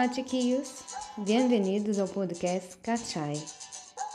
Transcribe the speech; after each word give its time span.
Olá, 0.00 0.10
chiquillos. 0.10 0.82
Bem-vindos 1.18 1.98
ao 1.98 2.08
podcast 2.08 2.78
Cachai. 2.78 3.34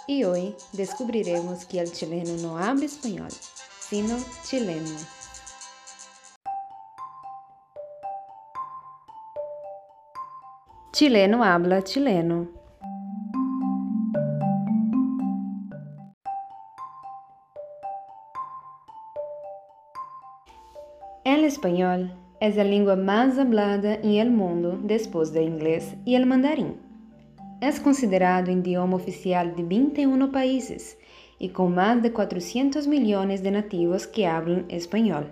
E 0.09 0.25
hoje 0.25 0.55
descobriremos 0.73 1.63
que 1.63 1.79
o 1.79 1.85
chileno 1.85 2.38
não 2.38 2.58
habla 2.58 2.85
espanhol, 2.85 3.29
sino 3.29 4.18
chileno. 4.44 4.98
Chileno 10.92 11.44
habla 11.44 11.83
chileno. 11.83 12.47
El 21.23 21.44
español 21.45 22.24
es 22.45 22.55
la 22.55 22.63
lengua 22.63 22.95
más 22.95 23.38
hablada 23.39 23.95
en 23.95 24.16
el 24.16 24.30
mundo 24.30 24.80
después 24.84 25.34
del 25.34 25.45
inglés 25.45 25.95
y 26.05 26.16
el 26.16 26.25
mandarín. 26.25 26.75
Es 27.62 27.80
considerado 27.80 28.52
idioma 28.52 28.95
oficial 28.95 29.55
de 29.55 29.63
21 29.63 30.31
países 30.31 30.98
y 31.39 31.50
con 31.50 31.73
más 31.73 32.03
de 32.03 32.12
400 32.12 32.88
millones 32.88 33.41
de 33.41 33.52
nativos 33.52 34.08
que 34.08 34.27
hablan 34.27 34.66
español. 34.70 35.31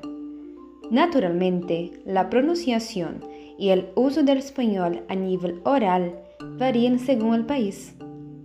Naturalmente, 0.90 1.92
la 2.06 2.30
pronunciación 2.30 3.24
y 3.58 3.70
el 3.70 3.90
uso 3.96 4.24
del 4.24 4.40
español 4.40 5.04
a 5.08 5.16
nivel 5.16 5.62
oral 5.66 6.16
varían 6.58 7.00
según 7.00 7.36
el 7.36 7.46
país, 7.46 7.96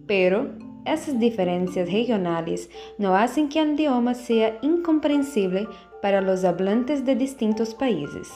pero 0.06 0.50
esas 0.84 1.18
diferencias 1.18 1.90
regionales 1.90 2.70
no 2.98 3.14
hacen 3.14 3.48
que 3.48 3.60
el 3.60 3.74
idioma 3.74 4.14
sea 4.14 4.59
incomprensible 4.62 5.66
para 6.00 6.20
los 6.20 6.45
hablantes 6.45 7.04
de 7.04 7.16
distintos 7.16 7.74
países. 7.74 8.28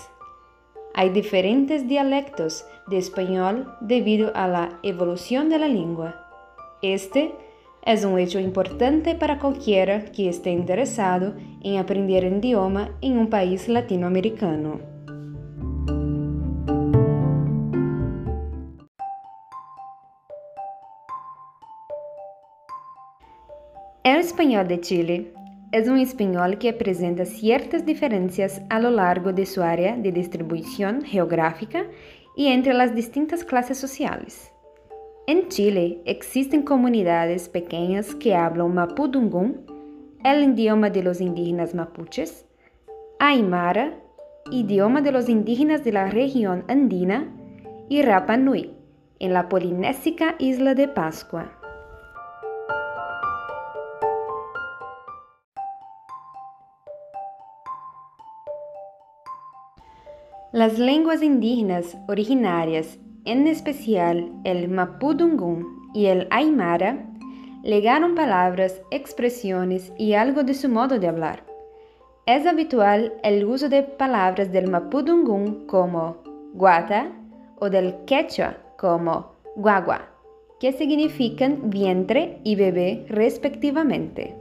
Hay 0.94 1.08
diferentes 1.08 1.88
dialectos 1.88 2.66
de 2.86 2.98
español 2.98 3.74
debido 3.80 4.30
a 4.34 4.46
la 4.46 4.78
evolución 4.82 5.48
de 5.48 5.58
la 5.58 5.66
lengua. 5.66 6.28
Este 6.82 7.32
es 7.84 8.04
un 8.04 8.18
hecho 8.18 8.38
importante 8.38 9.14
para 9.14 9.38
cualquiera 9.38 10.04
que 10.04 10.28
esté 10.28 10.50
interesado 10.50 11.34
en 11.62 11.78
aprender 11.78 12.24
el 12.24 12.36
idioma 12.36 12.90
en 13.00 13.16
un 13.16 13.30
país 13.30 13.68
latinoamericano. 13.68 14.80
El 24.04 24.18
español 24.18 24.68
de 24.68 24.80
Chile 24.80 25.32
es 25.72 25.88
un 25.88 25.98
español 25.98 26.58
que 26.58 26.74
presenta 26.74 27.24
ciertas 27.24 27.86
diferencias 27.86 28.60
a 28.68 28.78
lo 28.78 28.90
largo 28.90 29.32
de 29.32 29.46
su 29.46 29.62
área 29.62 29.96
de 29.96 30.12
distribución 30.12 31.02
geográfica 31.02 31.86
y 32.36 32.48
entre 32.48 32.74
las 32.74 32.94
distintas 32.94 33.42
clases 33.42 33.78
sociales. 33.78 34.52
En 35.26 35.48
Chile 35.48 36.02
existen 36.04 36.62
comunidades 36.62 37.48
pequeñas 37.48 38.14
que 38.14 38.34
hablan 38.34 38.74
mapudungún, 38.74 39.64
el 40.24 40.44
idioma 40.44 40.90
de 40.90 41.02
los 41.02 41.20
indígenas 41.20 41.74
mapuches, 41.74 42.44
aymara, 43.18 43.98
idioma 44.50 45.00
de 45.00 45.12
los 45.12 45.28
indígenas 45.30 45.84
de 45.84 45.92
la 45.92 46.06
región 46.06 46.64
andina, 46.68 47.32
y 47.88 48.02
Rapa 48.02 48.36
Nui, 48.36 48.74
en 49.20 49.32
la 49.32 49.48
polinésica 49.48 50.34
isla 50.38 50.74
de 50.74 50.88
Pascua. 50.88 51.61
Las 60.62 60.78
lenguas 60.78 61.24
indígenas 61.24 61.98
originarias, 62.06 62.96
en 63.24 63.48
especial 63.48 64.30
el 64.44 64.68
mapudungún 64.68 65.66
y 65.92 66.06
el 66.06 66.28
aymara, 66.30 67.04
legaron 67.64 68.14
palabras, 68.14 68.80
expresiones 68.92 69.92
y 69.98 70.12
algo 70.12 70.44
de 70.44 70.54
su 70.54 70.68
modo 70.68 71.00
de 71.00 71.08
hablar. 71.08 71.42
Es 72.26 72.46
habitual 72.46 73.12
el 73.24 73.44
uso 73.44 73.68
de 73.68 73.82
palabras 73.82 74.52
del 74.52 74.70
mapudungún 74.70 75.66
como 75.66 76.18
guata 76.54 77.10
o 77.58 77.68
del 77.68 77.96
quechua 78.04 78.56
como 78.78 79.32
guagua, 79.56 80.10
que 80.60 80.70
significan 80.70 81.70
vientre 81.70 82.38
y 82.44 82.54
bebé 82.54 83.04
respectivamente. 83.08 84.36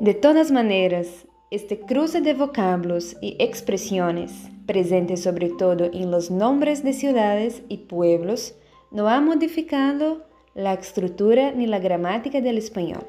De 0.00 0.14
todas 0.14 0.50
maneras, 0.50 1.26
este 1.50 1.78
cruce 1.78 2.22
de 2.22 2.32
vocablos 2.32 3.18
y 3.20 3.36
expresiones, 3.38 4.48
presente 4.64 5.18
sobre 5.18 5.50
todo 5.50 5.90
en 5.92 6.10
los 6.10 6.30
nombres 6.30 6.82
de 6.82 6.94
ciudades 6.94 7.62
y 7.68 7.76
pueblos, 7.76 8.54
no 8.90 9.10
ha 9.10 9.20
modificado 9.20 10.24
la 10.54 10.72
estructura 10.72 11.52
ni 11.52 11.66
la 11.66 11.80
gramática 11.80 12.40
del 12.40 12.56
español. 12.56 13.04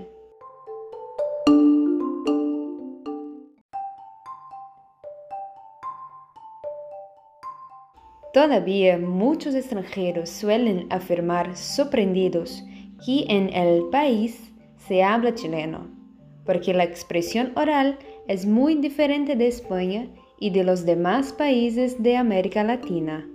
Todavía 8.33 8.97
muchos 8.97 9.55
extranjeros 9.55 10.29
suelen 10.29 10.87
afirmar 10.89 11.55
sorprendidos 11.55 12.65
que 13.05 13.27
en 13.29 13.47
el 13.53 13.83
país 13.91 14.51
se 14.89 15.03
habla 15.03 15.33
chileno 15.33 16.00
porque 16.45 16.73
la 16.73 16.83
expresión 16.83 17.51
oral 17.55 17.97
es 18.27 18.45
muy 18.45 18.75
diferente 18.75 19.35
de 19.35 19.47
España 19.47 20.07
y 20.39 20.49
de 20.49 20.63
los 20.63 20.85
demás 20.85 21.33
países 21.33 22.01
de 22.01 22.17
América 22.17 22.63
Latina. 22.63 23.27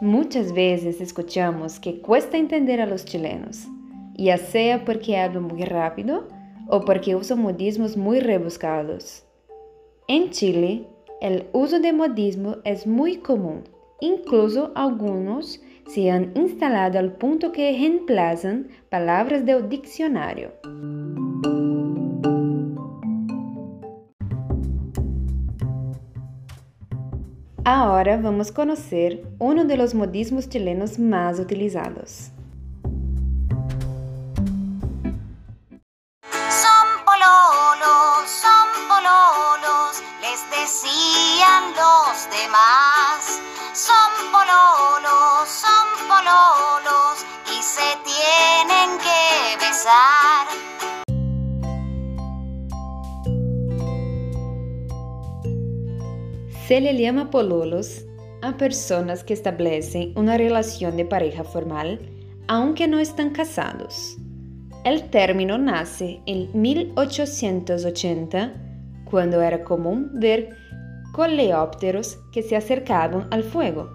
Muchas 0.00 0.52
veces 0.52 1.00
escuchamos 1.00 1.80
que 1.80 2.00
cuesta 2.00 2.36
entender 2.36 2.80
a 2.80 2.86
los 2.86 3.06
chilenos, 3.06 3.66
ya 4.14 4.36
sea 4.36 4.84
porque 4.84 5.16
hablan 5.16 5.44
muy 5.44 5.64
rápido 5.64 6.28
o 6.68 6.84
porque 6.84 7.16
usan 7.16 7.40
modismos 7.40 7.96
muy 7.96 8.20
rebuscados. 8.20 9.24
En 10.06 10.30
Chile, 10.30 10.86
el 11.20 11.46
uso 11.52 11.80
de 11.80 11.92
modismo 11.92 12.56
es 12.64 12.86
muy 12.86 13.16
común 13.16 13.64
Incluso 14.00 14.72
algunos 14.74 15.60
se 15.86 16.10
han 16.10 16.32
instalado 16.36 16.98
al 16.98 17.12
punto 17.12 17.52
que 17.52 17.72
reemplazan 17.72 18.68
palabras 18.90 19.46
del 19.46 19.68
diccionario. 19.68 20.52
Ahora 27.64 28.16
vamos 28.16 28.52
uno 29.38 29.64
de 29.64 29.76
los 29.76 29.94
modismos 29.94 30.48
chilenos 30.48 30.98
más 30.98 31.40
utilizados. 31.40 32.30
Se 56.66 56.80
le 56.80 56.98
llama 56.98 57.30
pololos 57.30 58.04
a 58.42 58.56
personas 58.56 59.22
que 59.22 59.34
establecen 59.34 60.12
una 60.16 60.36
relación 60.36 60.96
de 60.96 61.04
pareja 61.04 61.44
formal 61.44 62.00
aunque 62.48 62.88
no 62.88 62.98
están 62.98 63.30
casados. 63.30 64.16
El 64.84 65.10
término 65.10 65.58
nace 65.58 66.20
en 66.26 66.48
1880, 66.60 68.52
cuando 69.08 69.42
era 69.42 69.62
común 69.62 70.10
ver 70.14 70.56
coleópteros 71.12 72.18
que 72.32 72.42
se 72.42 72.56
acercaban 72.56 73.28
al 73.30 73.44
fuego. 73.44 73.88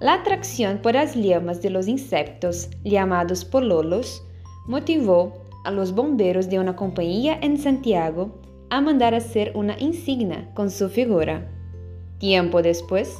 La 0.00 0.14
atracción 0.14 0.78
por 0.78 0.94
las 0.94 1.14
llamas 1.14 1.62
de 1.62 1.70
los 1.70 1.86
insectos, 1.86 2.68
llamados 2.82 3.44
pololos, 3.44 4.24
motivó 4.66 5.44
a 5.64 5.70
los 5.70 5.94
bomberos 5.94 6.48
de 6.48 6.58
una 6.58 6.74
compañía 6.74 7.38
en 7.40 7.58
Santiago 7.58 8.40
a 8.70 8.80
mandar 8.80 9.14
hacer 9.14 9.52
una 9.54 9.78
insignia 9.78 10.52
con 10.54 10.72
su 10.72 10.88
figura. 10.88 11.52
Tiempo 12.18 12.62
después, 12.62 13.18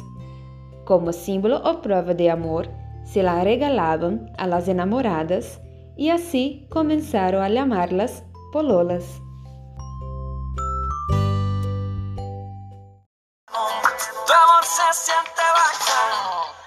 como 0.84 1.12
símbolo 1.12 1.58
o 1.64 1.82
prueba 1.82 2.14
de 2.14 2.31
amor, 2.31 2.70
se 3.04 3.22
la 3.22 3.44
regalaban 3.44 4.32
a 4.38 4.46
las 4.46 4.69
enamoradas 4.69 5.60
y 5.96 6.10
así 6.10 6.66
comenzaron 6.70 7.43
a 7.43 7.48
llamarlas 7.48 8.25
pololas. 8.52 9.20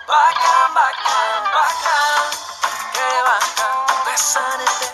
Bacán, 0.08 0.74
bacán, 0.74 1.44
bacán, 1.54 2.30
que 2.94 3.10
bacán, 3.28 4.06
besar 4.06 4.89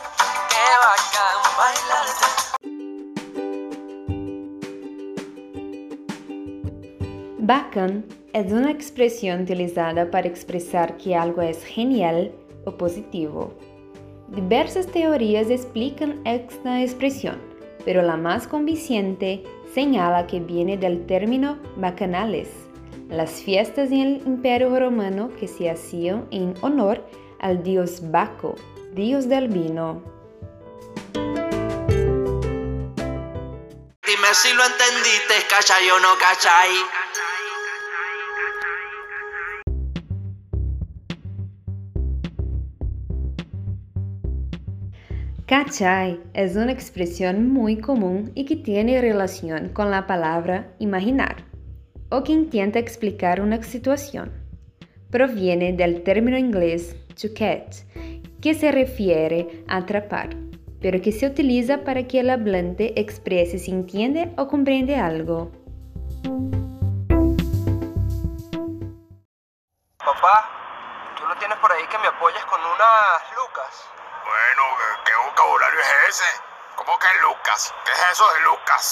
bacán, 7.45 8.05
es 8.33 8.51
una 8.51 8.71
expresión 8.71 9.43
utilizada 9.43 10.09
para 10.09 10.27
expresar 10.27 10.97
que 10.97 11.15
algo 11.15 11.41
es 11.41 11.63
genial 11.63 12.31
o 12.65 12.75
positivo. 12.75 13.53
Diversas 14.29 14.87
teorías 14.87 15.49
explican 15.49 16.21
esta 16.25 16.81
expresión, 16.81 17.39
pero 17.85 18.01
la 18.01 18.17
más 18.17 18.47
convincente 18.47 19.43
señala 19.73 20.25
que 20.25 20.39
viene 20.39 20.77
del 20.77 21.05
término 21.05 21.59
bacanales, 21.77 22.49
las 23.09 23.31
fiestas 23.43 23.91
en 23.91 24.01
el 24.01 24.21
Imperio 24.25 24.77
Romano 24.79 25.29
que 25.39 25.47
se 25.47 25.69
hacían 25.69 26.27
en 26.31 26.55
honor 26.61 27.05
al 27.39 27.61
dios 27.61 28.09
Baco, 28.09 28.55
dios 28.93 29.29
del 29.29 29.49
vino. 29.49 30.01
Dime 34.07 34.33
si 34.33 34.53
lo 34.53 34.63
entendiste, 34.63 35.35
cachai 35.49 35.89
o 35.91 35.99
no 35.99 36.09
cachai. 36.17 37.04
Cachai 45.47 46.19
es 46.33 46.55
una 46.55 46.71
expresión 46.71 47.53
muy 47.53 47.77
común 47.77 48.31
y 48.33 48.45
que 48.45 48.55
tiene 48.55 48.99
relación 48.99 49.69
con 49.69 49.91
la 49.91 50.07
palabra 50.07 50.73
imaginar, 50.79 51.35
o 52.09 52.23
que 52.23 52.31
intenta 52.31 52.79
explicar 52.79 53.39
una 53.39 53.61
situación. 53.61 54.31
Proviene 55.11 55.73
del 55.73 56.01
término 56.01 56.35
inglés 56.35 56.95
to 57.13 57.27
catch, 57.37 57.83
que 58.41 58.55
se 58.55 58.71
refiere 58.71 59.63
a 59.67 59.77
atrapar, 59.77 60.29
pero 60.81 60.99
que 60.99 61.11
se 61.11 61.27
utiliza 61.27 61.83
para 61.83 62.07
que 62.07 62.21
el 62.21 62.31
hablante 62.31 62.99
exprese 62.99 63.59
si 63.59 63.69
entiende 63.69 64.33
o 64.37 64.47
comprende 64.47 64.95
algo. 64.95 65.51
Papá, 69.99 70.49
tú 71.15 71.23
no 71.27 71.37
tienes 71.37 71.57
por 71.59 71.71
ahí 71.71 71.83
que 71.91 71.99
me 71.99 72.07
apoyes 72.07 72.43
con 72.45 72.59
unas 72.61 73.21
lucas. 73.37 74.04
Bueno, 74.25 74.63
¿qué, 75.05 75.11
vocabulario 75.29 75.79
es 75.81 75.85
ese? 76.09 76.29
¿Cómo 76.75 76.93
que 76.97 77.05
Lucas? 77.21 77.71
¿Qué 77.85 77.91
es 77.91 77.99
eso 78.11 78.25
de 78.33 78.39
Lucas? 78.49 78.85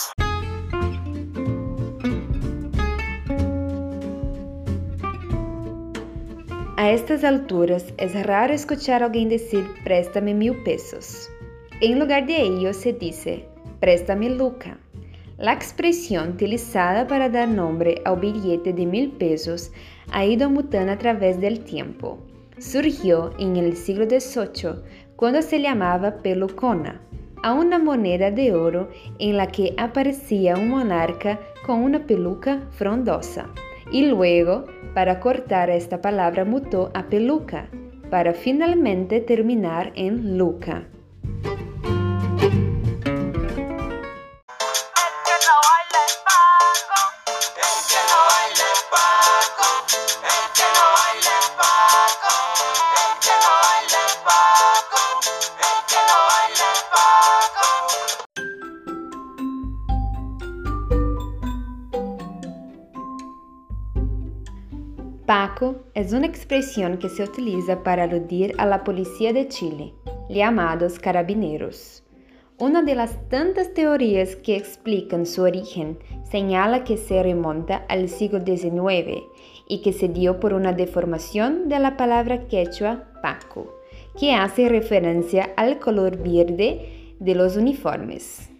A 6.77 6.91
estas 6.91 7.23
alturas 7.23 7.85
es 7.97 8.13
raro 8.27 8.53
escuchar 8.53 9.01
a 9.01 9.07
alguien 9.07 9.29
decir 9.29 9.67
préstame 9.83 10.35
mil 10.35 10.61
pesos. 10.63 11.31
En 11.81 11.97
lugar 11.97 12.27
de 12.27 12.39
ello 12.39 12.71
se 12.71 12.93
dice 12.93 13.49
préstame 13.79 14.29
Luca. 14.29 14.77
La 15.37 15.53
expresión 15.53 16.33
utilizada 16.33 17.07
para 17.07 17.27
dar 17.29 17.47
nombre 17.47 18.03
al 18.05 18.19
billete 18.19 18.71
de 18.71 18.85
mil 18.85 19.11
pesos 19.13 19.71
ha 20.11 20.25
ido 20.25 20.51
mutando 20.51 20.91
a 20.91 20.99
través 20.99 21.41
del 21.41 21.63
tiempo. 21.63 22.19
Surgió 22.59 23.31
en 23.39 23.57
el 23.57 23.75
siglo 23.75 24.05
XVIII 24.05 24.83
cuando 25.15 25.41
se 25.41 25.61
llamaba 25.61 26.21
pelucona, 26.21 27.01
a 27.43 27.53
una 27.53 27.77
moneda 27.77 28.31
de 28.31 28.53
oro 28.53 28.89
en 29.19 29.37
la 29.37 29.47
que 29.47 29.73
aparecía 29.77 30.55
un 30.55 30.69
monarca 30.69 31.39
con 31.65 31.81
una 31.81 32.05
peluca 32.05 32.61
frondosa. 32.71 33.49
Y 33.91 34.05
luego, 34.07 34.65
para 34.93 35.19
cortar 35.19 35.69
esta 35.69 36.01
palabra, 36.01 36.45
mutó 36.45 36.91
a 36.93 37.03
peluca, 37.07 37.69
para 38.09 38.33
finalmente 38.33 39.19
terminar 39.21 39.91
en 39.95 40.37
luca. 40.37 40.87
Paco 65.25 65.85
es 65.93 66.11
una 66.11 66.27
expresión 66.27 66.97
que 66.97 67.07
se 67.07 67.23
utiliza 67.23 67.81
para 67.81 68.03
aludir 68.03 68.53
a 68.57 68.65
la 68.65 68.83
policía 68.83 69.31
de 69.31 69.47
Chile, 69.47 69.93
llamados 70.29 70.99
carabineros. 70.99 72.03
Una 72.57 72.83
de 72.83 72.93
las 72.93 73.29
tantas 73.29 73.73
teorías 73.73 74.35
que 74.35 74.57
explican 74.57 75.25
su 75.25 75.43
origen 75.43 75.97
señala 76.29 76.83
que 76.83 76.97
se 76.97 77.23
remonta 77.23 77.85
al 77.87 78.09
siglo 78.09 78.43
XIX 78.45 79.23
y 79.69 79.81
que 79.81 79.93
se 79.93 80.09
dio 80.09 80.41
por 80.41 80.53
una 80.53 80.73
deformación 80.73 81.69
de 81.69 81.79
la 81.79 81.95
palabra 81.95 82.47
quechua 82.47 83.05
Paco, 83.21 83.73
que 84.19 84.33
hace 84.33 84.67
referencia 84.67 85.53
al 85.55 85.79
color 85.79 86.17
verde 86.17 87.15
de 87.21 87.35
los 87.35 87.55
uniformes. 87.55 88.52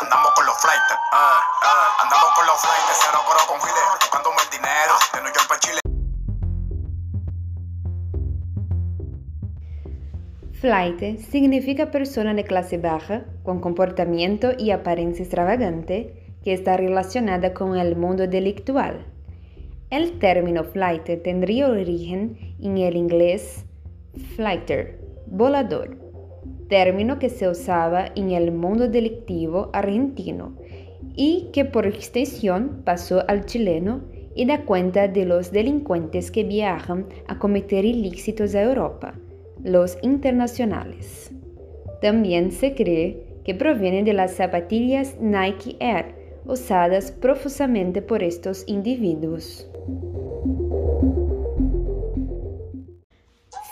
Andamos 0.00 0.30
con 0.32 0.46
los 0.46 0.56
flightes, 0.60 0.92
eh, 0.92 1.16
eh. 1.16 2.02
andamos 2.02 2.30
con 2.34 2.46
los 2.46 2.60
flightes, 2.60 2.98
cero 3.02 3.18
coro 3.26 3.40
con 3.46 3.58
tocándome 4.00 4.36
el 4.42 4.50
dinero, 4.50 4.94
de 5.12 5.20
New 5.22 5.32
York 5.32 5.48
para 5.48 5.60
Chile. 5.60 5.80
Flight 10.60 11.20
significa 11.20 11.90
persona 11.90 12.34
de 12.34 12.44
clase 12.44 12.78
baja, 12.78 13.24
con 13.42 13.60
comportamiento 13.60 14.52
y 14.56 14.70
apariencia 14.70 15.22
extravagante, 15.22 16.38
que 16.42 16.52
está 16.52 16.76
relacionada 16.76 17.54
con 17.54 17.76
el 17.76 17.96
mundo 17.96 18.26
delictual. 18.26 19.06
El 19.90 20.18
término 20.18 20.64
flight 20.64 21.22
tendría 21.22 21.68
origen 21.68 22.56
en 22.60 22.78
el 22.78 22.96
inglés 22.96 23.64
flighter, 24.36 24.98
volador, 25.26 26.03
término 26.68 27.18
que 27.18 27.28
se 27.28 27.48
usaba 27.48 28.06
en 28.14 28.30
el 28.30 28.52
mundo 28.52 28.88
delictivo 28.88 29.70
argentino 29.72 30.56
y 31.16 31.48
que 31.52 31.64
por 31.64 31.86
extensión 31.86 32.82
pasó 32.84 33.24
al 33.28 33.46
chileno 33.46 34.02
y 34.34 34.46
da 34.46 34.64
cuenta 34.64 35.08
de 35.08 35.24
los 35.24 35.52
delincuentes 35.52 36.30
que 36.30 36.44
viajan 36.44 37.06
a 37.28 37.38
cometer 37.38 37.84
ilícitos 37.84 38.54
a 38.54 38.62
Europa, 38.62 39.14
los 39.62 39.96
internacionales. 40.02 41.30
También 42.00 42.50
se 42.50 42.74
cree 42.74 43.40
que 43.44 43.54
proviene 43.54 44.02
de 44.02 44.12
las 44.12 44.32
zapatillas 44.32 45.16
Nike 45.20 45.76
Air 45.78 46.14
usadas 46.46 47.12
profusamente 47.12 48.02
por 48.02 48.22
estos 48.22 48.64
individuos. 48.66 49.68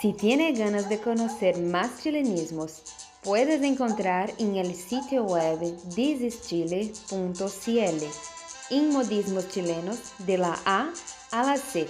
Si 0.03 0.11
tiene 0.11 0.51
ganas 0.51 0.89
de 0.89 0.99
conocer 0.99 1.57
más 1.59 2.03
chilenismos, 2.03 2.81
puedes 3.23 3.63
encontrar 3.63 4.33
en 4.37 4.57
el 4.57 4.75
sitio 4.75 5.23
web 5.23 5.59
thisischile.cl 5.95 6.91
en 8.69 8.89
modismos 8.91 9.47
chilenos 9.47 9.99
de 10.17 10.37
la 10.39 10.59
A 10.65 10.91
a 11.31 11.43
la 11.45 11.55
Z. 11.55 11.87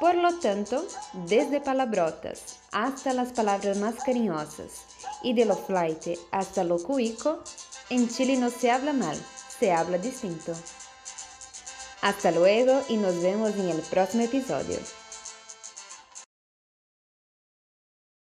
Por 0.00 0.14
lo 0.14 0.38
tanto, 0.38 0.82
desde 1.26 1.60
palabrotas 1.60 2.56
hasta 2.72 3.12
las 3.12 3.34
palabras 3.34 3.76
más 3.76 3.96
cariñosas 3.96 4.86
y 5.22 5.34
de 5.34 5.44
lo 5.44 5.56
flight 5.56 6.18
hasta 6.30 6.64
lo 6.64 6.82
cuico, 6.82 7.44
en 7.90 8.08
Chile 8.08 8.38
no 8.38 8.48
se 8.48 8.70
habla 8.70 8.94
mal, 8.94 9.18
se 9.58 9.72
habla 9.72 9.98
distinto. 9.98 10.54
Hasta 12.02 12.30
luego 12.30 12.82
y 12.88 12.96
nos 12.96 13.20
vemos 13.22 13.54
en 13.56 13.68
el 13.68 13.82
próximo 13.82 14.24
episodio. 14.24 14.78